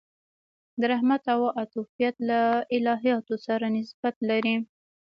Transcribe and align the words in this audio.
د 0.79 0.81
رحمت 0.91 1.23
او 1.35 1.41
عطوفت 1.61 2.15
له 2.29 2.39
الهیاتو 2.75 3.35
سره 3.45 3.65
نسبت 3.77 4.15
لري. 4.29 4.55